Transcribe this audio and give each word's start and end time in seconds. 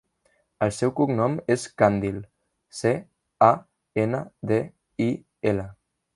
El 0.67 0.71
seu 0.77 0.93
cognom 0.99 1.35
és 1.55 1.65
Candil: 1.81 2.17
ce, 2.79 2.95
a, 3.49 3.51
ena, 4.07 4.25
de, 4.55 4.61
i, 5.11 5.13
ela. 5.55 5.71